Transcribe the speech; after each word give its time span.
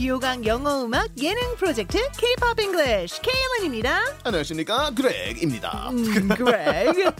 귀요강 0.00 0.46
영어 0.46 0.82
음악 0.82 1.10
예능 1.22 1.56
프로젝트 1.58 1.98
K-pop 1.98 2.58
English 2.58 3.20
케일런입니다. 3.20 4.00
안녕하십니까 4.24 4.92
그렉입니다. 4.94 5.90
음, 5.90 6.26
그렉. 6.26 7.14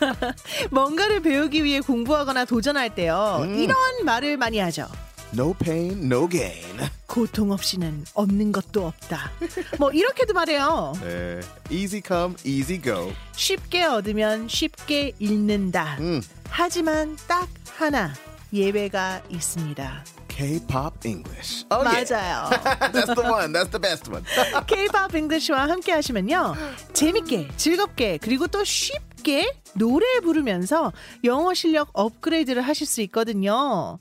뭔가를 0.72 1.20
배우기 1.20 1.62
위해 1.62 1.80
공부하거나 1.80 2.46
도전할 2.46 2.94
때요. 2.94 3.40
음. 3.42 3.54
이런 3.58 3.76
말을 4.06 4.38
많이 4.38 4.58
하죠. 4.60 4.88
No 5.34 5.52
pain, 5.52 6.04
no 6.10 6.26
gain. 6.26 6.78
고통 7.06 7.50
없이는 7.50 8.06
얻는 8.14 8.52
것도 8.52 8.86
없다. 8.86 9.30
뭐 9.78 9.90
이렇게도 9.90 10.32
말해요. 10.32 10.94
네, 11.02 11.40
easy 11.68 12.00
come, 12.02 12.34
easy 12.46 12.80
go. 12.80 13.12
쉽게 13.36 13.84
얻으면 13.84 14.48
쉽게 14.48 15.12
잃는다. 15.18 15.98
음, 16.00 16.22
하지만 16.48 17.18
딱 17.28 17.46
하나 17.76 18.14
예외가 18.54 19.20
있습니다. 19.28 20.02
K-pop 20.40 21.04
English. 21.04 21.66
Oh, 21.70 21.82
yeah. 21.84 22.00
맞아요. 22.00 22.48
That's 22.92 23.14
the 23.14 23.28
one. 23.28 23.52
That's 23.52 23.68
the 23.68 23.78
best 23.78 24.08
one. 24.10 24.24
K-pop 24.66 25.14
잉글리시와 25.14 25.68
함께 25.68 25.92
하시면요. 25.92 26.54
재밌게, 26.94 27.48
즐겁게, 27.58 28.16
그리고 28.16 28.46
또 28.46 28.64
쉽게 28.64 29.52
노래 29.74 30.06
부르면서 30.20 30.94
영어 31.24 31.52
실력 31.52 31.90
업그레이드를 31.92 32.62
하실 32.62 32.86
수 32.86 33.02
있거든요. 33.02 33.98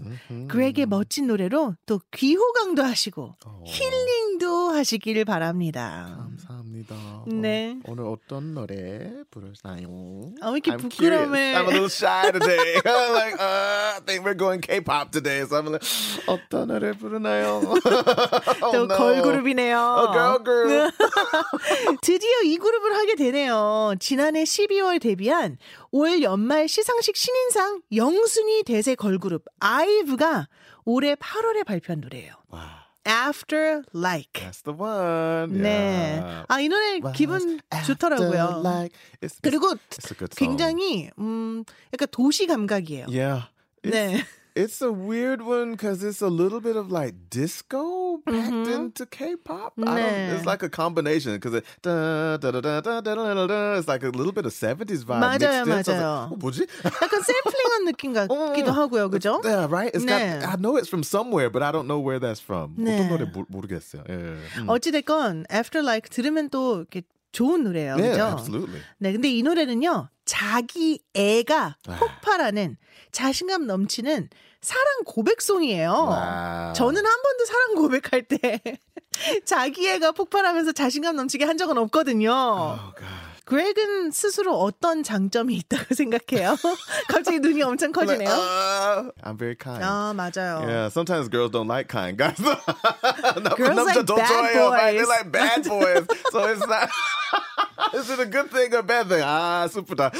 그렉의 0.47 0.85
멋진 0.85 1.27
노래로 1.27 1.75
또 1.85 1.99
귀호강도 2.11 2.83
하시고 2.83 3.35
힐링도 3.65 4.69
하시길 4.69 5.25
바랍니다. 5.25 6.25
감사합니다. 6.83 7.23
네. 7.27 7.77
어, 7.83 7.91
오늘 7.91 8.05
어떤 8.05 8.53
노래 8.53 9.23
부르나요? 9.31 10.33
아, 10.41 10.49
왜 10.49 10.59
이렇게 10.63 10.71
I'm 10.71 10.89
curious. 10.89 11.29
I'm 11.29 11.65
a 11.65 11.71
little 11.71 11.89
shy 11.89 12.31
today. 12.31 12.81
I'm 12.85 13.13
like, 13.13 13.33
uh, 13.39 13.97
I 13.97 13.99
think 14.05 14.23
we're 14.23 14.37
going 14.37 14.61
K-pop 14.61 15.11
today. 15.11 15.45
So 15.45 15.57
I'm 15.57 15.67
like, 15.67 15.83
어떤 16.27 16.67
노래 16.67 16.91
부르나요? 16.93 17.61
oh, 18.61 18.71
또 18.71 18.87
no. 18.87 18.95
걸그룹이네요. 18.95 19.77
A 19.77 20.13
girl 20.13 20.39
group. 20.43 20.93
드디어 22.01 22.41
이 22.43 22.57
그룹을 22.57 22.95
하게 22.95 23.15
되네요. 23.15 23.95
지난해 23.99 24.43
12월 24.43 25.01
데뷔한 25.01 25.57
올 25.91 26.21
연말 26.21 26.67
시상식 26.67 27.15
신인상 27.15 27.81
영순위 27.95 28.63
대세 28.63 28.95
걸그룹 28.95 29.45
아이브가 29.59 30.47
올해 30.85 31.15
8월에 31.15 31.65
발표한 31.65 32.01
노래예요. 32.01 32.33
Wow. 32.51 32.78
After 33.05 33.83
Like. 33.93 34.41
That's 34.43 34.61
the 34.63 34.73
one. 34.73 35.61
네. 35.61 36.19
Yeah. 36.19 36.45
아, 36.49 36.59
이 36.61 36.67
노래 36.67 36.99
기분 37.13 37.59
좋더라고요. 37.85 38.61
Like, 38.63 38.93
it's, 39.21 39.39
그리고 39.41 39.75
it's 39.89 40.13
good 40.17 40.33
song. 40.33 40.57
굉장히 40.57 41.09
음 41.17 41.63
약간 41.93 42.07
도시 42.11 42.45
감각이에요. 42.45 43.07
Yeah. 43.07 43.47
It's, 43.83 43.91
네. 43.95 44.23
It's 44.59 44.81
a 44.81 44.91
weird 44.91 45.41
one 45.41 45.71
because 45.71 46.03
it's 46.03 46.21
a 46.21 46.27
little 46.27 46.59
bit 46.59 46.75
of 46.75 46.91
like 46.91 47.29
disco 47.29 48.17
packed 48.25 48.51
mm-hmm. 48.51 48.73
into 48.73 49.05
K-pop. 49.05 49.77
Nah. 49.77 49.95
it's 49.95 50.45
like 50.45 50.63
a 50.63 50.69
combination 50.69 51.31
because 51.35 51.53
it, 51.53 51.65
it's 51.81 51.87
like 53.87 54.03
a 54.03 54.09
little 54.09 54.33
bit 54.33 54.45
of 54.45 54.51
70s 54.51 55.05
vibe. 55.05 55.23
맞아요, 55.23 55.65
mixed 55.65 55.65
in. 55.65 55.69
맞아요. 55.69 55.85
So 55.85 55.93
like, 55.93 56.03
어, 56.03 56.37
뭐지? 56.37 56.67
약간 56.83 57.21
샘플링한 57.23 57.85
느낌 57.85 58.11
같기도 58.19 58.73
하고요, 58.73 59.09
그죠? 59.09 59.39
Yeah, 59.45 59.67
right. 59.69 59.95
It's 59.95 60.03
네. 60.03 60.41
got, 60.41 60.49
I 60.49 60.55
know 60.57 60.75
it's 60.75 60.89
from 60.89 61.03
somewhere, 61.03 61.49
but 61.49 61.63
I 61.63 61.71
don't 61.71 61.87
know 61.87 61.99
where 61.99 62.19
that's 62.19 62.41
from. 62.41 62.75
네. 62.77 62.99
어떤 62.99 63.07
노래 63.07 63.31
모르, 63.31 63.45
모르겠어요. 63.49 64.03
예, 64.09 64.13
음. 64.59 64.67
어찌됐건 64.67 65.45
After 65.49 65.81
Like 65.81 66.09
들으면 66.09 66.49
또 66.49 66.79
이렇게 66.79 67.03
좋은 67.31 67.63
노래예요, 67.63 67.95
yeah, 67.95 68.33
Absolutely. 68.33 68.81
네, 68.99 69.13
근데 69.13 69.29
이 69.29 69.41
노래는요. 69.41 70.09
자기 70.29 71.01
애가 71.15 71.77
아. 71.87 71.95
폭발하는 71.97 72.77
자신감 73.11 73.65
넘치는 73.65 74.29
사랑 74.61 74.85
고백송이에요. 75.03 75.91
와. 75.91 76.73
저는 76.75 77.03
한 77.03 77.21
번도 77.23 77.45
사랑 77.45 77.75
고백할 77.75 78.23
때 78.27 78.61
자기 79.43 79.89
애가 79.89 80.11
폭발하면서 80.11 80.73
자신감 80.73 81.15
넘치게 81.15 81.45
한 81.45 81.57
적은 81.57 81.79
없거든요. 81.79 82.29
Oh. 82.29 82.93
그렉은 83.45 84.11
스스로 84.11 84.59
어떤 84.59 85.01
장점이 85.01 85.55
있다고 85.55 85.95
생각해요? 85.95 86.55
갑자기 87.09 87.39
눈이 87.39 87.63
엄청 87.63 87.91
Like, 87.91 88.19
커지네요. 88.19 88.29
uh, 88.29 89.11
I'm 89.23 89.35
very 89.39 89.55
kind. 89.55 89.81
아, 89.83 90.13
맞아요. 90.13 90.61
Yeah, 90.61 90.89
sometimes 90.89 91.27
girls 91.29 91.49
don't 91.49 91.67
like 91.67 91.87
kind 91.87 92.15
guys. 92.15 92.37
Girls 92.37 93.75
like 93.75 94.05
bad. 94.05 94.53
Like, 94.53 94.93
boys. 94.93 95.07
like 95.07 95.31
bad 95.31 95.63
boys. 95.67 96.05
So 96.29 96.45
it's 96.45 96.61
not. 96.67 96.89
Is 97.93 98.09
it 98.09 98.19
a 98.19 98.25
good 98.25 98.49
thing 98.51 98.73
or 98.73 98.83
bad 98.83 99.07
thing? 99.09 99.23
아, 99.23 99.67
슬프다. 99.69 100.11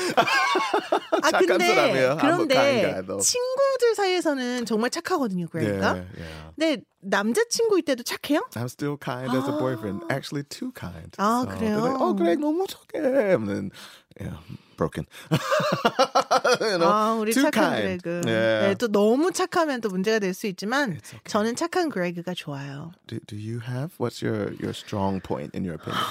아, 1.22 1.32
근데, 1.40 2.16
그런데. 2.20 3.02
친구들 3.20 3.96
사이에서는 3.96 4.66
정말 4.66 4.90
착하거든요, 4.90 5.48
그러니까. 5.50 5.94
Yeah, 5.94 6.08
yeah. 6.18 6.52
근데 6.58 6.84
남자친구일 7.02 7.84
때도 7.84 8.04
착해요? 8.04 8.42
I'm 8.56 8.70
still 8.70 8.98
kind 8.98 9.32
as 9.36 9.48
a 9.48 9.54
boyfriend. 9.58 10.04
Actually, 10.10 10.44
too 10.50 10.72
kind. 10.74 11.12
아, 11.18 11.44
So 11.44 11.50
그래요? 11.58 11.80
Like, 11.82 12.02
oh, 12.02 12.14
Greg, 12.14 12.40
너무 12.40 12.66
착해. 12.68 13.34
And 13.36 13.48
then, 13.48 13.72
yeah, 14.20 14.38
broken. 14.76 15.06
you 15.32 16.78
know, 16.78 16.90
아, 16.90 17.16
우리 17.20 17.34
착한 17.34 17.52
kind. 17.52 18.02
그레그. 18.04 18.26
Yeah. 18.26 18.74
네, 18.74 18.78
또 18.78 18.88
너무 18.88 19.32
착하면 19.32 19.82
또 19.82 19.90
문제가 19.90 20.20
될 20.20 20.34
수 20.34 20.48
있지만 20.48 20.98
okay. 20.98 21.20
저는 21.26 21.56
착한 21.56 21.90
그레그가 21.90 22.34
좋아요. 22.34 22.92
Do, 23.08 23.20
do 23.28 23.36
you 23.36 23.60
have? 23.60 23.92
What's 23.98 24.22
your, 24.22 24.54
your 24.60 24.74
strong 24.74 25.22
point 25.22 25.54
in 25.54 25.64
your 25.64 25.76
opinion? 25.76 26.04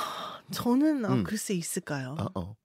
저는 0.50 1.04
어, 1.04 1.08
음. 1.08 1.24
글쎄 1.24 1.54
있을까요? 1.54 2.16
Uh-oh. 2.18 2.56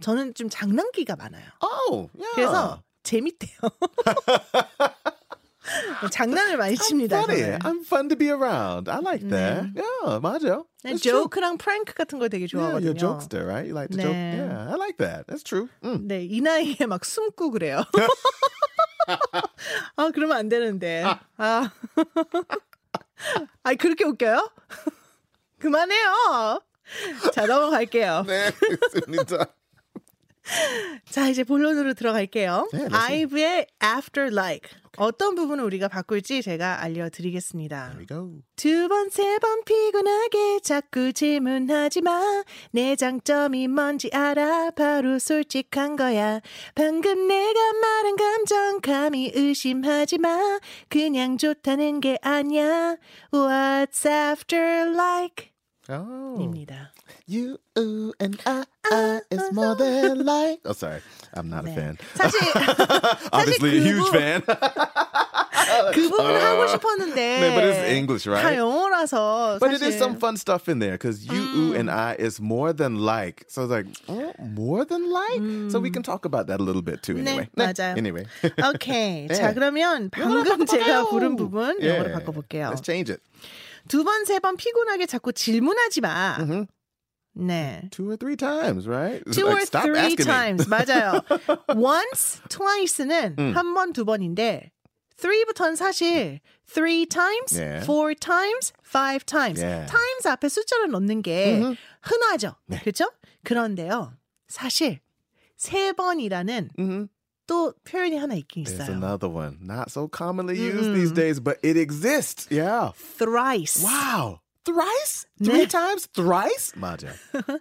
저는 0.00 0.34
좀 0.34 0.48
장난기가 0.50 1.16
많아요. 1.16 1.44
Oh, 1.62 2.08
yeah. 2.18 2.34
그래서 2.34 2.82
재밌대요. 3.04 3.56
장난을 6.10 6.56
많이 6.56 6.76
칩니다. 6.76 7.22
funny. 7.22 7.40
저는. 7.40 7.58
I'm 7.62 7.84
fun 7.86 8.08
to 8.08 8.16
be 8.16 8.28
around. 8.28 8.88
I 8.90 8.98
like 8.98 9.22
that. 9.30 9.70
Yeah, 9.74 10.18
맞아. 10.20 10.64
네, 10.82 10.92
It's 10.94 11.02
true. 11.02 11.22
조크랑 11.22 11.58
프랭크 11.58 11.94
같은 11.94 12.18
걸 12.18 12.28
되게 12.28 12.46
Yeah, 12.52 12.80
you're 12.82 12.94
좋아하거든요. 12.94 12.98
jokester, 12.98 13.46
right? 13.46 13.64
You 13.66 13.74
like 13.74 13.90
to 13.90 13.98
joke. 14.02 14.12
네. 14.12 14.38
Yeah, 14.42 14.70
I 14.70 14.76
like 14.76 14.98
that. 14.98 15.26
That's 15.28 15.44
true. 15.44 15.68
Mm. 15.82 16.08
네, 16.08 16.26
이 16.28 16.40
나이에 16.40 16.86
막 16.86 17.04
숨고 17.04 17.50
그래요. 17.52 17.84
아, 19.96 20.10
그러면 20.10 20.36
안 20.36 20.48
되는데. 20.48 21.04
아. 21.38 21.70
아, 23.62 23.74
그렇게 23.74 24.04
웃겨요? 24.04 24.50
그만해요. 25.60 26.60
자, 27.32 27.46
넘어갈게요. 27.46 28.24
네, 28.26 28.50
알겠습니다. 28.62 29.46
자, 31.08 31.28
이제 31.28 31.44
본론으로 31.44 31.94
들어갈게요. 31.94 32.68
네. 32.72 32.88
아이브의 32.90 33.66
After 33.82 34.28
Like. 34.32 34.70
어떤 34.98 35.34
부분을 35.36 35.64
우리가 35.64 35.88
바꿀지 35.88 36.42
제가 36.42 36.82
알려드리겠습니다. 36.82 37.94
There 37.94 38.00
we 38.00 38.06
go. 38.06 38.42
두 38.56 38.88
번, 38.88 39.08
세 39.08 39.38
번 39.38 39.62
피곤하게 39.64 40.60
자꾸 40.62 41.12
질문하지 41.12 42.02
마. 42.02 42.42
내 42.72 42.96
장점이 42.96 43.68
뭔지 43.68 44.10
알아. 44.12 44.72
바로 44.72 45.18
솔직한 45.20 45.94
거야. 45.96 46.40
방금 46.74 47.28
내가 47.28 47.72
말한 47.74 48.16
감정 48.16 48.80
감히 48.80 49.30
의심하지 49.34 50.18
마. 50.18 50.58
그냥 50.88 51.38
좋다는 51.38 52.00
게 52.00 52.18
아니야. 52.20 52.96
What's 53.32 54.04
after 54.06 54.90
like? 54.90 55.51
Oh. 55.91 56.35
입니다. 56.41 56.91
You, 57.27 57.59
ooh, 57.79 58.11
and 58.19 58.37
I, 58.45 58.65
I 58.91 59.21
is 59.31 59.51
more 59.53 59.73
than 59.75 60.25
like. 60.25 60.59
Oh, 60.65 60.73
sorry. 60.73 60.99
I'm 61.33 61.49
not 61.49 61.63
a 61.65 61.69
네. 61.69 61.75
fan. 61.75 61.97
사실 62.13 62.39
Obviously, 63.31 63.77
a 63.77 63.79
그 63.79 63.83
huge 63.83 64.03
부분- 64.03 64.11
fan. 64.11 64.41
그 65.93 66.09
부분 66.09 66.35
하고 66.35 66.63
어. 66.63 66.67
싶었는데 66.67 67.39
네, 67.39 67.55
but 67.55 67.63
it's 67.63 67.87
English, 67.91 68.25
다 68.25 68.31
right? 68.33 68.57
영어라서 68.57 69.59
But 69.59 69.71
it 69.73 69.81
is 69.81 69.95
사실 69.95 69.99
some 69.99 70.15
fun 70.17 70.35
stuff 70.37 70.67
in 70.67 70.79
there 70.79 70.93
because 70.93 71.25
you, 71.25 71.39
ooh, 71.39 71.73
and 71.73 71.89
I 71.89 72.15
is 72.19 72.39
more 72.41 72.73
than 72.73 72.99
like. 72.99 73.45
So 73.47 73.63
it's 73.63 73.71
like, 73.71 73.85
oh, 74.09 74.33
more 74.43 74.83
than 74.85 75.09
like? 75.11 75.71
So 75.71 75.79
we 75.79 75.89
can 75.89 76.03
talk 76.03 76.25
about 76.25 76.47
that 76.47 76.59
a 76.59 76.63
little 76.63 76.81
bit 76.81 77.01
too, 77.03 77.15
네, 77.15 77.27
anyway. 77.27 77.49
맞아요. 77.57 77.95
Anyway. 77.97 78.25
오케이. 78.43 79.27
네. 79.27 79.35
자, 79.35 79.53
그러면 79.53 80.09
방금 80.11 80.65
제가 80.65 81.09
부른 81.09 81.35
부분 81.37 81.79
영어로 81.81 82.09
Yeah. 82.09 82.13
바꿔볼게요. 82.13 82.71
Let's 82.71 82.81
change 82.83 83.09
it. 83.09 83.21
두 83.88 84.04
번, 84.04 84.24
세 84.24 84.38
번 84.40 84.56
피곤하게 84.56 85.06
자꾸 85.06 85.32
질문하지 85.32 86.00
마. 86.00 86.36
Mhm. 86.40 86.66
네. 87.34 87.88
Two 87.90 88.08
or 88.10 88.16
three 88.16 88.36
times, 88.36 88.86
right? 88.86 89.22
Two 89.32 89.46
Like, 89.46 89.56
or 89.56 89.62
stop 89.62 89.84
three 89.84 90.16
times. 90.16 90.68
맞아요. 90.68 91.22
Once, 91.74 92.40
twice는 92.48 93.36
음. 93.38 93.54
한 93.56 93.72
번, 93.74 93.92
두 93.92 94.04
번인데 94.04 94.70
three부터는 95.16 95.76
사실 95.76 96.40
three 96.66 97.06
times, 97.06 97.54
네. 97.58 97.80
four 97.84 98.14
times, 98.14 98.72
five 98.84 99.24
times. 99.24 99.60
네. 99.62 99.86
times 99.86 100.26
앞에 100.26 100.48
숫자를 100.48 100.90
넣는 100.90 101.22
게 101.22 101.58
음흠. 101.58 101.76
흔하죠. 102.02 102.56
네. 102.66 102.78
그렇죠? 102.80 103.10
그런데요. 103.44 104.12
사실 104.48 105.00
세 105.56 105.92
번이라는 105.92 106.70
Mhm. 106.78 107.08
또 107.47 107.73
표현이 107.85 108.17
하나 108.17 108.35
있긴 108.35 108.65
There's 108.65 108.79
있어요. 108.89 108.95
another 108.97 109.29
one. 109.29 109.57
Not 109.61 109.89
so 109.89 110.07
commonly 110.09 110.57
used 110.59 110.89
Mm-mm. 110.89 110.93
these 110.95 111.11
days, 111.11 111.39
but 111.39 111.57
it 111.63 111.77
exists. 111.77 112.47
Yeah. 112.51 112.91
thrice. 113.17 113.81
Wow. 113.83 114.41
Thrice? 114.65 115.25
Three 115.41 115.65
네. 115.65 115.69
times? 115.69 116.07
Thrice? 116.13 116.73
맞아. 116.75 117.07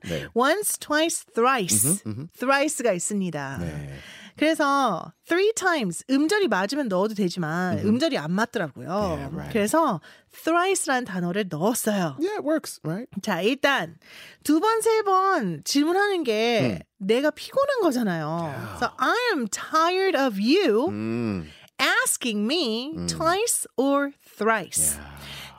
네. 0.04 0.26
Once, 0.34 0.76
twice, 0.76 1.24
thrice. 1.34 2.02
음흠, 2.02 2.02
음흠. 2.04 2.28
thrice가 2.36 2.92
있습니다. 2.92 3.58
네. 3.60 3.98
그래서 4.45 5.13
three 5.27 5.53
times 5.53 6.03
음절이 6.09 6.47
맞으면 6.47 6.87
넣어도 6.87 7.13
되지만 7.13 7.77
음절이 7.85 8.17
안 8.17 8.31
맞더라고요. 8.31 8.89
Yeah, 8.89 9.29
right. 9.31 9.53
그래서 9.53 10.01
thrice라는 10.31 11.05
단어를 11.05 11.45
넣었어요. 11.47 12.17
Yeah, 12.17 12.39
it 12.39 12.43
works, 12.43 12.79
right? 12.83 13.07
자, 13.21 13.41
일단 13.43 13.99
두 14.43 14.59
번, 14.59 14.81
세 14.81 15.03
번 15.03 15.61
질문하는 15.63 16.23
게 16.23 16.79
내가 16.97 17.29
피곤한 17.29 17.81
거잖아요. 17.83 18.77
So 18.79 18.89
I 18.97 19.15
am 19.31 19.47
tired 19.47 20.17
of 20.17 20.39
you 20.41 20.89
Mm. 20.89 21.45
asking 21.77 22.47
me 22.49 22.95
twice 23.05 23.67
or 23.77 24.09
thrice. 24.25 24.97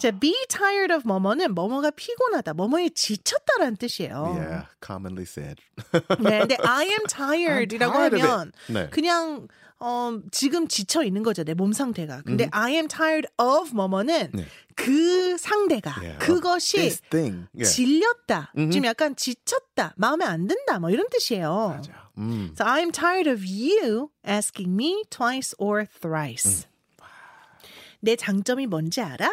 자, 0.03 0.11
be 0.11 0.35
tired 0.49 0.93
of 0.93 1.07
뭐뭐는 1.07 1.55
뭐뭐가 1.55 1.93
피곤하다, 1.93 2.55
뭐뭐에 2.55 2.89
지쳤다라는 2.89 3.77
뜻이에요. 3.77 4.35
Yeah, 4.35 4.67
commonly 4.85 5.23
said. 5.23 5.63
네, 6.19 6.41
근데 6.41 6.57
I 6.61 6.87
am 6.89 7.07
tired이라고. 7.07 7.93
하면 7.97 8.51
네. 8.69 8.89
그냥 8.91 9.47
어, 9.79 10.19
지금 10.33 10.67
지쳐 10.67 11.05
있는 11.05 11.23
거죠, 11.23 11.45
내 11.45 11.55
몸 11.55 11.73
상태가. 11.73 12.23
근데 12.23 12.49
I 12.51 12.73
am 12.75 12.89
tired 12.89 13.29
of 13.39 13.71
뭐뭐는 13.73 14.31
네. 14.35 14.45
그 14.75 15.39
상대가 15.39 15.95
Yeah, 16.01 16.19
그것이. 16.19 16.99
Yeah. 17.13 17.47
질렸다, 17.65 18.53
좀 18.73 18.85
약간 18.85 19.15
지쳤다, 19.15 19.95
마음에 19.97 20.25
안 20.25 20.49
든다, 20.49 20.81
뭐 20.81 20.91
이런 20.91 21.07
뜻이에요. 21.11 21.81
Mm. 22.19 22.55
So 22.59 22.65
I'm 22.67 22.91
tired 22.93 23.31
of 23.31 23.45
you 23.47 24.11
asking 24.27 24.75
me 24.75 25.05
twice 25.11 25.55
or 25.59 25.87
thrice. 25.87 26.67
내 28.01 28.17
장점이 28.17 28.67
뭔지 28.67 29.01
알아? 29.01 29.33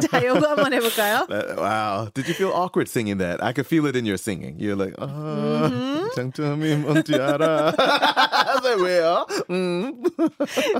자, 0.00 0.24
요거 0.24 0.48
한번 0.48 0.72
해볼까요? 0.72 1.26
Uh, 1.28 1.54
wow. 1.58 2.08
Did 2.14 2.26
you 2.28 2.34
feel 2.34 2.52
awkward 2.54 2.88
singing 2.88 3.18
that? 3.18 3.42
I 3.42 3.52
could 3.52 3.66
feel 3.66 3.84
it 3.86 3.96
in 3.96 4.06
your 4.06 4.16
singing. 4.16 4.56
You're 4.58 4.76
like, 4.76 4.94
ah, 4.98 5.68
Mm-hmm. 5.68 6.08
장점이 6.16 6.76
뭔지 6.76 7.14
알아. 7.14 7.72
왜요? 8.80 9.26
음. 9.50 10.02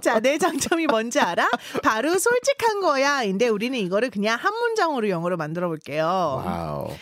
자, 0.03 0.21
내 0.21 0.39
장점이 0.39 0.87
뭔지 0.87 1.21
알아? 1.21 1.49
바로 1.83 2.17
솔직한 2.19 2.81
거야. 2.81 3.23
인데 3.25 3.49
우리는 3.49 3.79
이거를 3.79 4.11
그냥 4.11 4.39
한 4.41 4.53
문장으로 4.55 5.09
영어로 5.11 5.37
만들어 5.37 5.69
볼게요. 5.69 6.43
Wow. 6.47 6.97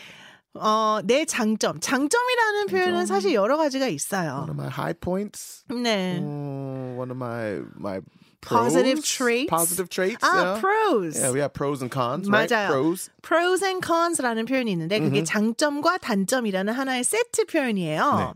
어, 0.55 0.99
내 1.05 1.25
장점. 1.25 1.79
장점이라는 1.81 2.67
표현은 2.69 3.07
사실 3.07 3.33
여러 3.35 3.57
가지가 3.57 3.85
One 3.85 3.95
있어요. 3.95 4.47
of 4.49 4.55
my 4.59 4.69
high 4.69 4.99
points. 4.99 5.63
네. 5.69 6.19
Mm, 6.19 6.97
one 6.97 7.11
of 7.11 7.17
my 7.17 7.61
my 7.79 8.01
Positive 8.41 9.03
traits. 9.03 9.51
Positive 9.51 9.89
traits. 9.89 10.23
아, 10.23 10.35
yeah. 10.35 10.61
pros. 10.61 11.19
Yeah, 11.19 11.33
we 11.33 11.41
have 11.41 11.53
pros 11.53 11.83
and 11.83 11.91
cons, 11.91 12.29
right? 12.29 12.49
맞아요. 12.49 12.69
Pros. 12.69 13.11
pros 13.23 13.65
and 13.65 13.85
cons라는 13.85 14.47
표현이 14.47 14.71
있는데 14.73 15.01
그게 15.01 15.25
장점과 15.25 15.99
단점이라는 15.99 16.73
하나의 16.73 17.05
세트 17.05 17.47
표현이에요. 17.47 18.35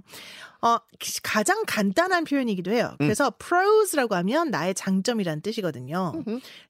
어, 0.63 0.77
가장 1.23 1.63
간단한 1.67 2.25
표현이기도 2.25 2.71
해요. 2.71 2.95
그래서 2.99 3.31
pros라고 3.39 4.15
하면 4.17 4.51
나의 4.51 4.75
장점이란 4.75 5.41
뜻이거든요. 5.41 6.13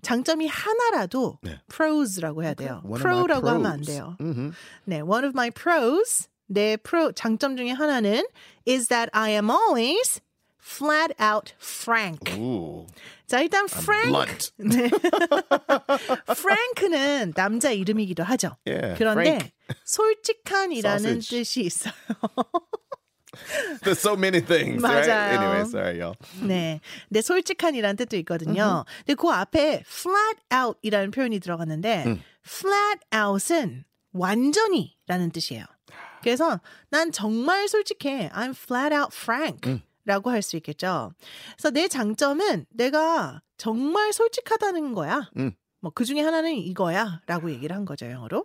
장점이 0.02 0.46
하나라도 0.46 1.38
네. 1.42 1.58
pros라고 1.66 2.44
해야 2.44 2.54
돼요. 2.54 2.82
My 2.84 3.00
pro라고 3.00 3.48
하면 3.48 3.66
안. 3.66 3.80
돼요. 3.80 4.16
Mm-hmm. 4.20 4.52
네, 4.84 5.00
one 5.02 5.24
of 5.24 5.32
my 5.34 5.50
pros, 5.50 6.28
내 6.46 6.76
프로 6.76 7.10
장점 7.12 7.56
중에 7.56 7.70
하나는 7.72 8.22
is 8.66 8.86
that 8.88 9.10
I 9.12 9.30
am 9.32 9.50
always 9.50 10.20
flat 10.60 11.12
out 11.20 11.54
frank. 11.58 12.32
Ooh. 12.36 12.86
자, 13.26 13.40
일단 13.40 13.66
frank. 13.68 14.52
네. 14.58 14.90
frank는 16.28 17.32
남자 17.34 17.70
이름이기도 17.70 18.22
하죠. 18.24 18.56
Yeah, 18.66 18.94
그런데 18.98 19.36
frank. 19.36 19.52
솔직한이라는 19.84 21.20
Sausage. 21.20 21.28
뜻이 21.30 21.62
있어요. 21.62 21.92
There's 23.82 24.00
so 24.00 24.16
many 24.16 24.40
things, 24.40 24.82
right? 24.82 25.06
맞아요. 25.08 25.38
Anyway, 25.38 25.64
sorry, 25.64 25.98
y'all. 25.98 26.16
네. 26.42 26.80
근데 27.08 27.22
솔직한이라는 27.22 27.96
뜻도 27.96 28.16
있거든요. 28.18 28.84
근데 29.06 29.14
그 29.14 29.28
앞에 29.30 29.84
flat 29.86 30.36
out이라는 30.52 31.10
표현이 31.12 31.38
들어갔는데 31.38 32.18
flat 32.44 33.00
out은 33.14 33.84
완전히라는 34.12 35.30
뜻이에요. 35.30 35.64
그래서 36.22 36.60
난 36.90 37.12
정말 37.12 37.68
솔직해. 37.68 38.30
I'm 38.34 38.50
flat 38.50 38.92
out 38.92 39.14
frank. 39.14 39.80
라고 40.04 40.30
할 40.30 40.42
수 40.42 40.56
있겠죠. 40.56 41.12
그래서 41.56 41.70
내 41.70 41.88
장점은 41.88 42.66
내가 42.70 43.42
정말 43.56 44.12
솔직하다는 44.12 44.94
거야. 44.94 45.30
음. 45.36 45.52
뭐그 45.80 46.04
중에 46.04 46.20
하나는 46.20 46.54
이거야. 46.54 47.20
라고 47.26 47.50
얘기를 47.50 47.74
한 47.76 47.84
거죠, 47.84 48.06
영어로. 48.10 48.44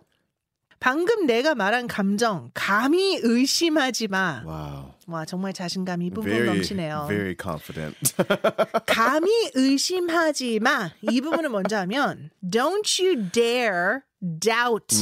방금 0.78 1.24
내가 1.26 1.54
말한 1.54 1.86
감정, 1.86 2.50
감히 2.52 3.18
의심하지 3.22 4.08
마. 4.08 4.42
Wow. 4.44 4.92
와, 5.06 5.24
정말 5.24 5.54
자신감이 5.54 6.10
뿜뿜 6.10 6.24
Very, 6.30 6.46
넘치네요. 6.46 7.06
very 7.08 7.34
confident. 7.40 7.96
감히 8.86 9.30
의심하지 9.54 10.60
마. 10.60 10.90
이 11.00 11.20
부분을 11.22 11.48
먼저 11.48 11.78
하면 11.78 12.30
don't 12.44 13.02
you 13.02 13.30
dare 13.32 14.00
doubt 14.40 14.94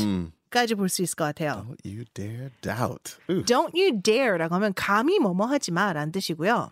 Mm. 0.55 0.61
까지 0.61 0.75
볼 0.77 0.89
수 0.89 1.03
있을 1.03 1.17
것 1.17 1.25
같아요. 1.25 1.67
Don't 1.67 1.85
you 1.85 2.05
dare 2.15 2.51
doubt. 2.63 3.19
Ooh. 3.29 3.45
don't 3.45 3.75
you 3.75 4.01
dare라고 4.01 4.55
하면 4.55 4.73
감히 4.75 5.19
뭐뭐 5.19 5.47
하지 5.47 5.73
마라는 5.73 6.13
뜻이고요. 6.13 6.71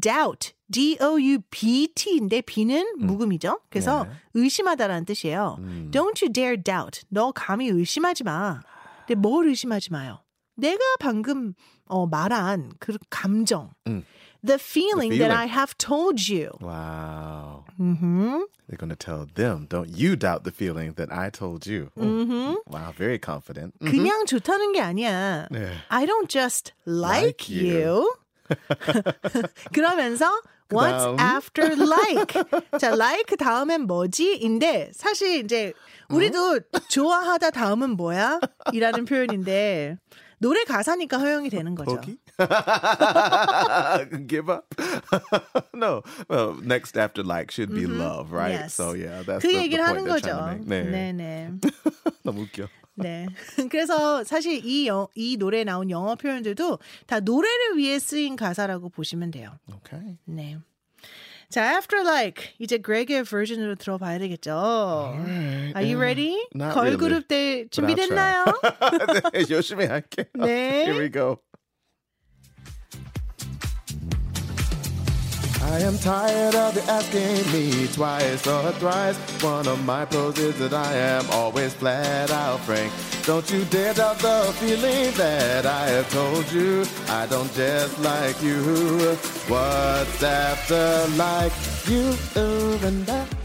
doubt, 0.00 0.52
D-O-U-B-T인데 0.70 2.42
B는 2.42 2.98
묵음이죠. 2.98 3.60
그래서 3.70 4.04
네. 4.04 4.10
의심하다라는 4.34 5.04
뜻이에요. 5.06 5.56
don't 5.92 6.20
you 6.22 6.32
dare 6.32 6.56
doubt. 6.62 7.02
너 7.08 7.32
감히 7.32 7.68
의심하지 7.68 8.24
마. 8.24 8.60
근데 9.06 9.14
뭘 9.14 9.46
의심하지 9.46 9.92
마요? 9.92 10.18
내가 10.56 10.80
방금 10.98 11.54
어, 11.86 12.06
말한 12.06 12.72
그 12.80 12.98
감정. 13.08 13.70
음. 13.86 14.04
The 14.45 14.57
feeling, 14.57 15.11
that 15.11 15.17
feeling. 15.29 15.31
I 15.37 15.45
have 15.45 15.77
told 15.77 16.27
you. 16.27 16.49
Wow. 16.59 17.65
음. 17.79 18.41
They're 18.67 18.77
going 18.77 18.89
to 18.89 18.95
tell 18.95 19.27
them, 19.35 19.67
don't 19.69 19.89
you 19.89 20.15
doubt 20.15 20.43
the 20.45 20.51
feeling 20.51 20.93
that 20.93 21.11
I 21.13 21.29
told 21.29 21.67
you. 21.67 21.91
Ooh. 21.99 22.57
Wow, 22.65 22.91
very 22.97 23.19
confident. 23.19 23.75
Mm. 23.79 23.91
그냥 23.91 24.25
좋다는 24.25 24.73
게 24.73 24.81
아니야. 24.81 25.47
네. 25.51 25.69
I 25.89 26.05
don't 26.07 26.27
just 26.29 26.73
like, 26.85 27.23
Like 27.23 27.49
you. 27.49 28.07
you. 28.09 28.13
그러면서 29.73 30.29
what's 30.69 31.05
그다음? 31.05 31.19
after 31.19 31.75
like? 31.75 32.33
자, 32.79 32.95
like 32.95 33.35
다음엔 33.37 33.81
뭐지?인데 33.87 34.91
사실 34.93 35.43
이제 35.43 35.73
우리도 36.09 36.59
좋아하다 36.89 37.51
다음은 37.51 37.91
뭐야? 37.91 38.39
이라는 38.73 39.05
표현인데 39.05 39.97
노래 40.38 40.64
가사니까 40.64 41.18
허용이 41.18 41.50
되는 41.50 41.74
거죠. 41.74 42.00
Give 44.28 44.50
up? 44.50 44.66
no. 45.74 46.02
Well, 46.28 46.54
next 46.62 46.96
after 46.96 47.22
like 47.22 47.50
should 47.50 47.72
be 47.74 47.86
love, 47.86 48.32
right? 48.32 48.52
Yes. 48.52 48.74
So 48.74 48.92
yeah, 48.92 49.22
that's 49.22 49.42
그 49.42 49.48
the, 49.48 49.54
the 49.54 49.62
얘기를 49.64 49.84
point 49.84 50.00
하는 50.00 50.08
거죠. 50.08 50.46
make. 50.46 50.68
네. 50.68 50.82
네 50.84 51.12
네. 51.12 51.50
너무 52.22 52.42
웃겨. 52.42 52.68
네. 52.96 53.26
그래서 53.70 54.24
사실 54.24 54.64
이, 54.64 54.86
영, 54.88 55.06
이 55.14 55.36
노래에 55.36 55.64
나온 55.64 55.90
영어 55.90 56.14
표현들도 56.14 56.78
다 57.06 57.20
노래를 57.20 57.76
위해 57.76 57.98
쓰인 57.98 58.36
가사라고 58.36 58.88
보시면 58.88 59.30
돼요. 59.30 59.58
Okay. 59.70 60.16
네. 60.24 60.58
자, 61.48 61.76
after 61.76 62.02
like 62.04 62.54
이제 62.58 62.78
그레이의 62.78 63.24
버전으로 63.24 63.76
들어봐야 63.76 64.18
되겠죠. 64.18 64.50
Are 65.76 65.84
you 65.84 65.96
ready? 65.96 66.36
Not 66.54 66.74
걸그룹 66.74 67.28
때 67.28 67.66
준비됐나요? 67.70 68.44
네, 69.32 69.44
열심히 69.50 69.86
할게. 69.86 70.24
네. 70.34 70.84
Here 70.84 70.98
we 70.98 71.10
go. 71.10 71.38
I 75.68 75.80
am 75.80 75.98
tired 75.98 76.54
of 76.54 76.76
you 76.76 76.82
asking 76.82 77.52
me 77.52 77.88
twice 77.88 78.46
or 78.46 78.70
thrice. 78.72 79.16
One 79.42 79.66
of 79.66 79.84
my 79.84 80.04
pros 80.04 80.38
is 80.38 80.56
that 80.60 80.72
I 80.72 80.92
am 80.94 81.28
always 81.30 81.74
flat 81.74 82.30
out 82.30 82.60
frank. 82.60 82.92
Don't 83.24 83.50
you 83.50 83.64
dare 83.64 83.92
doubt 83.92 84.18
the 84.20 84.54
feeling 84.60 85.12
that 85.16 85.66
I 85.66 85.88
have 85.88 86.08
told 86.10 86.50
you. 86.52 86.86
I 87.08 87.26
don't 87.26 87.52
just 87.52 87.98
like 87.98 88.40
you. 88.42 88.60
What's 89.48 90.22
after 90.22 91.06
like 91.16 91.52
you 91.88 92.14
and 92.84 93.10
I 93.10 93.35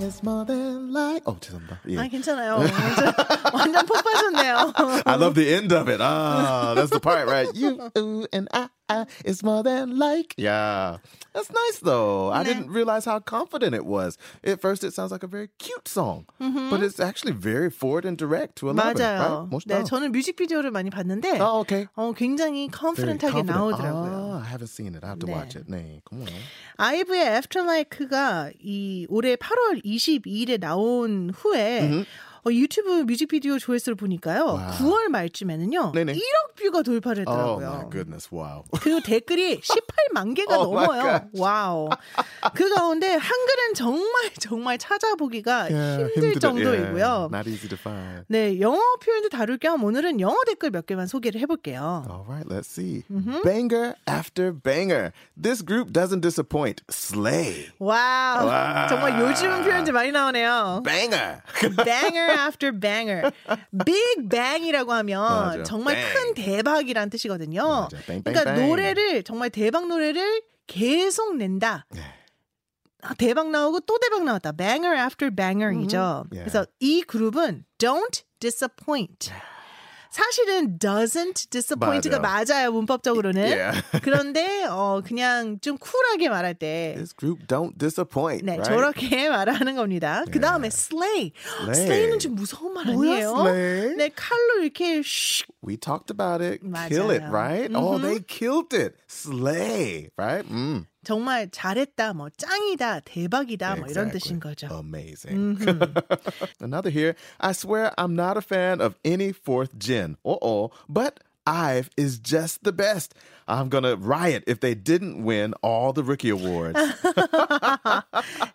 is 0.00 0.22
more 0.22 0.44
than 0.44 0.92
like. 0.92 1.22
Oh, 1.26 1.36
죄송합니다. 1.40 1.80
예. 1.88 1.96
아, 1.98 2.08
괜찮아요. 2.08 2.56
완전, 2.58 3.14
완전 3.52 3.86
폭 3.86 3.96
빠졌네요. 4.04 5.02
I 5.06 5.16
love 5.16 5.34
the 5.34 5.52
end 5.54 5.72
of 5.72 5.88
it. 5.88 6.00
Ah, 6.00 6.74
that's 6.74 6.90
the 6.90 7.00
part, 7.00 7.26
right? 7.28 7.48
You 7.54 7.90
ooh, 7.96 8.26
and 8.32 8.48
I, 8.52 8.68
I 8.88 9.06
is 9.24 9.42
more 9.42 9.62
than 9.62 9.98
like. 9.98 10.34
Yeah. 10.36 10.98
That's 11.34 11.50
nice 11.50 11.78
though. 11.80 12.30
I 12.30 12.42
didn't 12.42 12.70
realize 12.70 13.04
how 13.04 13.20
confident 13.20 13.74
it 13.74 13.86
was. 13.86 14.18
At 14.44 14.60
first, 14.60 14.82
it 14.82 14.92
sounds 14.92 15.12
like 15.12 15.22
a 15.22 15.28
very 15.28 15.48
cute 15.58 15.86
song, 15.88 16.26
but 16.38 16.82
it's 16.82 16.98
actually 17.00 17.32
very 17.32 17.70
forward 17.70 18.04
and 18.04 18.16
direct 18.18 18.56
to 18.56 18.68
11. 18.70 18.94
맞아요. 18.94 19.18
Right? 19.18 19.50
멋있다. 19.50 19.78
네, 19.78 19.84
저는 19.84 20.10
뮤직비디오를 20.12 20.70
많이 20.70 20.90
봤는데 20.90 21.38
Oh, 21.40 21.60
okay. 21.60 21.86
어, 21.96 22.12
굉장히 22.12 22.68
Very 22.68 23.18
컨피던트하게 23.18 23.46
confident. 23.46 23.52
나오더라고요. 23.54 24.12
Ah, 24.12 24.21
I 24.43 24.45
haven't 24.45 24.67
seen 24.67 24.93
it. 24.93 25.03
I 25.03 25.07
have 25.07 25.19
to 25.19 25.27
네. 25.27 25.31
watch 25.31 25.55
it. 25.55 25.67
네, 25.71 26.01
come 26.07 26.23
on. 26.23 26.33
아이브의 26.77 27.37
Afterlike가 27.37 28.51
이 28.59 29.05
올해 29.09 29.37
8월 29.37 29.83
22일에 29.85 30.59
나온 30.59 31.31
후에 31.33 32.03
어, 32.45 32.51
유튜브 32.51 33.03
뮤직비디오 33.03 33.57
조회수를 33.57 33.95
보니까요. 33.95 34.45
와우. 34.45 34.71
9월 34.71 35.07
말쯤에는요. 35.07 35.93
네네. 35.93 36.13
1억 36.13 36.55
뷰가 36.57 36.81
돌파를 36.83 37.23
Oh 37.27 37.31
했더라고요. 37.61 37.67
my 37.79 37.89
goodness! 37.89 38.29
Wow. 38.33 38.63
그리고 38.81 38.99
댓글이 39.01 39.61
18만 40.13 40.35
개가 40.35 40.57
Oh 40.59 40.63
넘어요. 40.75 41.29
와우. 41.37 41.89
그 42.53 42.69
가운데 42.73 43.07
한글은 43.13 43.73
정말 43.75 44.29
정말 44.39 44.77
찾아보기가 44.77 45.69
Yeah, 45.71 46.11
힘들 46.15 46.33
힘들어. 46.33 46.39
정도이고요. 46.39 47.05
Yeah, 47.05 47.27
not 47.31 47.47
easy 47.49 47.69
to 47.69 47.77
find. 47.79 48.25
네, 48.27 48.59
영어 48.59 48.79
표현도 49.01 49.29
다룰 49.29 49.57
겸 49.57 49.81
오늘은 49.83 50.19
영어 50.19 50.35
댓글 50.45 50.69
몇 50.71 50.85
개만 50.85 51.07
소개를 51.07 51.39
해볼게요. 51.41 52.05
All 52.09 52.25
right, 52.27 52.47
let's 52.49 52.67
see. 52.67 53.03
Mm-hmm. 53.09 53.41
Banger 53.43 53.95
after 54.05 54.51
banger. 54.51 55.13
This 55.41 55.63
group 55.63 55.93
doesn't 55.93 56.19
disappoint. 56.21 56.83
Slay. 56.91 57.71
와우. 57.79 58.45
와. 58.47 58.87
정말 58.89 59.19
요즘 59.21 59.63
표현들 59.63 59.93
많이 59.93 60.11
나오네요. 60.11 60.81
Banger. 60.83 61.41
banger 61.85 62.32
after 62.33 62.77
banger. 62.77 63.31
big 63.85 64.29
bang이라고 64.29 64.91
하면 64.93 65.21
맞아. 65.21 65.63
정말 65.63 65.95
bang. 65.95 66.13
큰 66.13 66.33
대박이란 66.33 67.09
뜻이거든요. 67.09 67.63
맞아. 67.63 67.97
bang, 68.05 68.23
bang, 68.23 68.23
그러니까 68.23 68.43
bang. 68.53 68.69
노래를 68.69 69.23
정말 69.23 69.49
대박 69.49 69.87
노래를 69.87 70.41
계속 70.67 71.35
낸다. 71.37 71.85
네. 71.89 72.01
아, 73.01 73.13
대박 73.15 73.49
나오고 73.51 73.81
또 73.81 73.99
대박 73.99 74.23
나왔다. 74.23 74.53
banger 74.53 74.97
after 74.97 75.29
banger이죠. 75.33 76.23
음. 76.25 76.29
Yeah. 76.31 76.49
그래서 76.49 76.65
이 76.79 77.01
그룹은 77.01 77.65
don't 77.77 78.23
disappoint. 78.39 79.31
사실은 80.13 80.77
doesn't 80.77 81.49
disappoint가 81.49 82.19
맞아요 82.19 82.71
문법적으로는. 82.71 83.41
Yeah. 83.41 83.81
그런데 84.03 84.63
어 84.69 85.01
그냥 85.03 85.59
좀 85.59 85.75
쿨하게 85.79 86.29
말할 86.29 86.53
때 86.53 86.93
This 86.95 87.15
group 87.17 87.47
don't 87.47 87.75
disappoint. 87.79 88.45
네, 88.45 88.57
right? 88.57 88.69
저렇게 88.69 89.27
말하는 89.29 89.75
겁니다. 89.75 90.23
그 90.31 90.39
다음에 90.39 90.67
slay. 90.67 91.31
Slay. 91.63 91.85
slay는 91.87 92.19
좀 92.19 92.35
무서운 92.35 92.73
말 92.73 92.89
아니에요? 92.89 93.33
slay? 93.41 93.95
네, 93.95 94.09
칼로 94.15 94.61
이렇게 94.61 95.01
슉. 95.01 95.47
We 95.65 95.77
talked 95.77 96.11
about 96.13 96.43
it. 96.45 96.61
Kill 96.89 97.09
it, 97.09 97.23
맞아요. 97.25 97.33
right? 97.33 97.71
Oh, 97.73 97.97
they 97.97 98.19
killed 98.19 98.71
it. 98.71 98.93
Slay, 99.07 100.09
right? 100.15 100.45
Mm. 100.47 100.85
정말 101.03 101.49
잘했다, 101.49 102.13
뭐 102.13 102.29
짱이다, 102.37 103.01
대박이다, 103.01 103.75
뭐 103.75 103.85
이런 103.87 104.07
Exactly. 104.07 104.19
뜻인 104.19 104.39
거죠. 104.39 104.67
Amazing. 104.71 105.59
Another 106.59 106.89
here. 106.89 107.15
I 107.39 107.51
swear 107.53 107.91
I'm 107.97 108.15
not 108.15 108.37
a 108.37 108.41
fan 108.41 108.79
of 108.81 108.95
any 109.03 109.31
fourth 109.31 109.77
gen. 109.77 110.17
Uh 110.25 110.37
oh. 110.41 110.71
But 110.87 111.19
Ive 111.45 111.89
is 111.97 112.19
just 112.19 112.63
the 112.63 112.71
best. 112.71 113.13
I'm 113.49 113.67
gonna 113.67 113.97
riot 113.97 114.45
if 114.47 114.61
they 114.61 114.73
didn't 114.73 115.23
win 115.25 115.53
all 115.61 115.91
the 115.91 116.01
rookie 116.03 116.29
awards. 116.29 116.79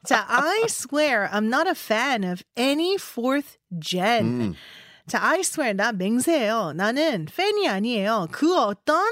자, 0.07 0.25
I 0.27 0.65
swear 0.69 1.29
I'm 1.31 1.51
not 1.51 1.67
a 1.69 1.75
fan 1.75 2.25
of 2.25 2.43
any 2.57 2.97
fourth 2.97 3.59
gen. 3.79 4.57
자, 5.07 5.21
I 5.23 5.43
swear 5.43 5.75
나 5.75 5.93
맹세해요. 5.93 6.73
나는 6.75 7.27
팬이 7.35 7.69
아니에요. 7.69 8.29
그 8.33 8.57
어떤 8.57 9.05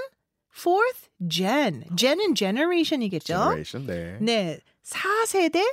fourth 0.55 1.09
gen. 1.27 1.83
gen은 1.95 2.35
generation이겠죠? 2.35 3.25
Generation 3.25 3.87
there. 3.87 4.17
네, 4.21 4.59
4세대? 4.83 5.63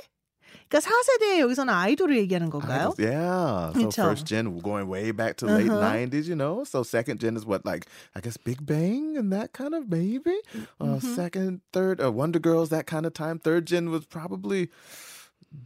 그러니까 0.69 0.87
4세대 0.87 1.39
여기서는 1.39 1.73
아이돌을 1.73 2.15
얘기하는 2.17 2.49
건가요? 2.51 2.93
Idols, 2.93 2.99
Yeah. 3.01 3.73
So 3.73 3.87
그쵸. 3.89 4.03
first 4.05 4.25
gen 4.27 4.59
going 4.61 4.87
way 4.87 5.11
back 5.11 5.37
to 5.37 5.47
late 5.47 5.69
Uh-huh. 5.69 5.81
90s, 5.81 6.27
you 6.27 6.35
know. 6.35 6.63
So 6.63 6.83
second 6.83 7.19
gen 7.19 7.35
is 7.35 7.43
what 7.45 7.65
like 7.65 7.87
I 8.15 8.21
guess 8.21 8.37
Big 8.37 8.63
Bang 8.65 9.17
and 9.17 9.33
that 9.33 9.51
kind 9.51 9.73
of 9.73 9.89
maybe. 9.89 10.37
Uh, 10.79 11.01
Mm-hmm. 11.01 11.15
second, 11.15 11.61
third, 11.73 11.99
uh, 11.99 12.11
Wonder 12.11 12.37
Girls 12.39 12.69
that 12.69 12.85
kind 12.85 13.05
of 13.07 13.13
time. 13.13 13.39
Third 13.39 13.65
gen 13.65 13.89
was 13.89 14.05
probably 14.05 14.69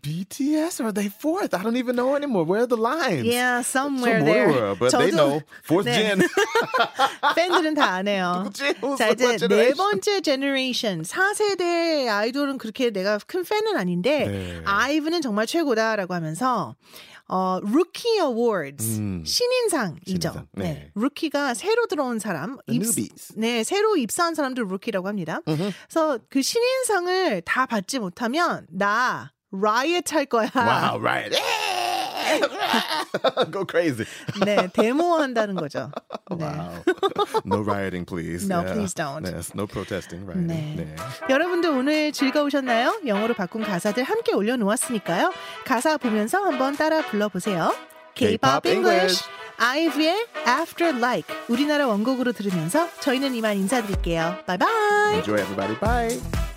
BTS 0.03 0.81
or 0.81 0.87
are 0.87 0.93
they 0.93 1.09
fourth? 1.09 1.55
I 1.55 1.63
don't 1.63 1.77
even 1.77 1.97
know 1.97 2.15
anymore. 2.15 2.45
Where 2.45 2.63
are 2.63 2.67
the 2.67 2.77
lines? 2.77 3.25
Yeah, 3.25 3.63
somewhere 3.63 4.19
Some 4.21 4.27
there. 4.27 4.75
but 4.77 4.91
they 4.93 5.11
저도- 5.11 5.17
know 5.17 5.41
fourth 5.65 5.87
네. 5.87 5.95
gen. 5.95 6.23
팬들은 7.35 7.75
다 7.75 7.95
아네요. 7.97 8.45
누구지? 8.45 8.75
자 8.99 9.09
이제 9.09 9.37
네? 9.49 9.73
번째 9.75 10.21
제너레이션 10.21 11.03
4세대 11.03 12.09
아이돌은 12.09 12.59
그렇게 12.59 12.91
내가 12.91 13.19
큰 13.27 13.45
팬은 13.45 13.77
아닌데 13.77 14.27
네. 14.27 14.61
아이브는 14.65 15.21
정말 15.23 15.47
최고다라고 15.47 16.15
하면서 16.15 16.75
어 17.31 17.61
루키 17.63 18.21
어워드스 18.21 18.99
음. 19.01 19.23
신인상이죠. 19.27 20.03
신인상, 20.07 20.47
네. 20.53 20.65
네. 20.65 20.91
루키가 20.95 21.53
새로 21.55 21.87
들어온 21.87 22.19
사람 22.19 22.57
입-. 22.69 22.83
네, 23.37 23.65
새로 23.65 23.97
입사한 23.99 24.35
사람들 24.35 24.65
루키라고 24.69 25.09
합니다. 25.09 25.41
그래서 25.45 26.19
그 26.31 26.41
신인상을 26.41 27.43
다 27.43 27.67
받지 27.67 27.99
못하면 27.99 28.67
나 28.71 29.33
riot 29.53 30.15
할 30.15 30.27
거야. 30.27 30.51
Wow, 30.55 31.01
right. 31.01 31.35
Go 33.51 33.65
crazy. 33.65 34.05
네, 34.45 34.69
데모한다는 34.73 35.55
거죠. 35.55 35.91
네. 36.31 36.45
Wow. 36.45 36.83
no 37.45 37.61
rioting, 37.63 38.05
please. 38.05 38.47
No, 38.47 38.63
please 38.63 38.93
don't. 38.93 39.25
Yes, 39.25 39.55
no 39.55 39.67
protesting, 39.67 40.27
rioting. 40.27 40.47
네. 40.49 40.77
네. 40.77 40.97
여러분들 41.31 41.71
오늘 41.71 42.13
즐거우셨나요? 42.13 43.01
영어로 43.07 43.35
바꾼 43.35 43.63
가사들 43.63 44.03
함께 44.03 44.35
올려놓았으니까요. 44.35 45.33
가사 45.65 45.97
보면서 45.97 46.45
한번 46.45 46.77
따라 46.77 47.01
불러보세요. 47.03 47.75
K-pop 48.15 48.69
English. 48.69 49.25
아이브의 49.59 50.27
After 50.47 50.97
Like 50.97 51.35
우리나라 51.49 51.87
원곡으로 51.89 52.33
들으면서 52.33 52.89
저희는 53.01 53.35
이만 53.35 53.57
인사드릴게요. 53.57 54.37
바이바이. 54.47 55.15
Enjoy, 55.17 55.41
everybody. 55.41 55.75
Bye. 55.81 56.48